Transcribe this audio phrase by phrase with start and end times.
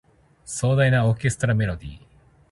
[0.45, 1.99] 壮大なオーケストラメロディ